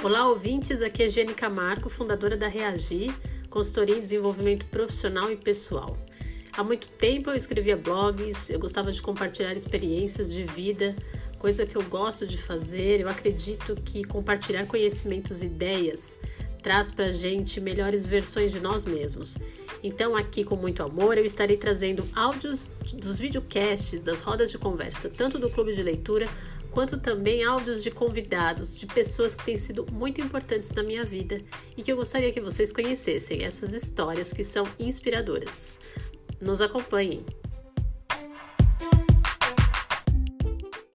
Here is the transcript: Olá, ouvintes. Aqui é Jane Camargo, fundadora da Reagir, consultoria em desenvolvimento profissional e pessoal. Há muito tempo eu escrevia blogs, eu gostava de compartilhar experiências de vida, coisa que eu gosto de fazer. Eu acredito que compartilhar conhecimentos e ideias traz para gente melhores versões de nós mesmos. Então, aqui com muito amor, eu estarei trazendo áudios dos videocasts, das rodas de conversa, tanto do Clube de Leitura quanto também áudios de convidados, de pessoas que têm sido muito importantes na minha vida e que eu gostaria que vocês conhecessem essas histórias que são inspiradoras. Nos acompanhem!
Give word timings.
Olá, 0.00 0.28
ouvintes. 0.28 0.80
Aqui 0.80 1.02
é 1.02 1.10
Jane 1.10 1.34
Camargo, 1.34 1.88
fundadora 1.88 2.36
da 2.36 2.46
Reagir, 2.46 3.12
consultoria 3.50 3.96
em 3.96 4.00
desenvolvimento 4.00 4.64
profissional 4.66 5.28
e 5.28 5.34
pessoal. 5.34 5.98
Há 6.56 6.62
muito 6.62 6.88
tempo 6.90 7.30
eu 7.30 7.34
escrevia 7.34 7.76
blogs, 7.76 8.48
eu 8.48 8.60
gostava 8.60 8.92
de 8.92 9.02
compartilhar 9.02 9.54
experiências 9.54 10.32
de 10.32 10.44
vida, 10.44 10.94
coisa 11.36 11.66
que 11.66 11.74
eu 11.74 11.82
gosto 11.82 12.28
de 12.28 12.38
fazer. 12.38 13.00
Eu 13.00 13.08
acredito 13.08 13.74
que 13.74 14.04
compartilhar 14.04 14.66
conhecimentos 14.66 15.42
e 15.42 15.46
ideias 15.46 16.16
traz 16.62 16.92
para 16.92 17.10
gente 17.10 17.60
melhores 17.60 18.06
versões 18.06 18.52
de 18.52 18.60
nós 18.60 18.84
mesmos. 18.84 19.36
Então, 19.82 20.14
aqui 20.14 20.44
com 20.44 20.54
muito 20.54 20.82
amor, 20.82 21.18
eu 21.18 21.24
estarei 21.24 21.56
trazendo 21.56 22.06
áudios 22.14 22.70
dos 22.94 23.18
videocasts, 23.18 24.02
das 24.02 24.22
rodas 24.22 24.50
de 24.50 24.58
conversa, 24.58 25.08
tanto 25.08 25.38
do 25.38 25.50
Clube 25.50 25.72
de 25.72 25.82
Leitura 25.82 26.28
quanto 26.70 26.98
também 26.98 27.44
áudios 27.44 27.82
de 27.82 27.90
convidados, 27.90 28.76
de 28.76 28.86
pessoas 28.86 29.34
que 29.34 29.44
têm 29.44 29.56
sido 29.56 29.86
muito 29.92 30.20
importantes 30.20 30.70
na 30.72 30.82
minha 30.82 31.04
vida 31.04 31.40
e 31.76 31.82
que 31.82 31.90
eu 31.90 31.96
gostaria 31.96 32.32
que 32.32 32.40
vocês 32.40 32.72
conhecessem 32.72 33.44
essas 33.44 33.72
histórias 33.72 34.32
que 34.32 34.44
são 34.44 34.66
inspiradoras. 34.78 35.72
Nos 36.40 36.60
acompanhem! 36.60 37.24